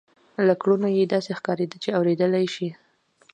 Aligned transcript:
له 0.47 0.53
کړنو 0.61 0.87
یې 0.97 1.03
داسې 1.13 1.31
ښکارېده 1.39 1.77
چې 1.83 1.89
اورېدلای 1.97 2.45
شي 2.55 2.69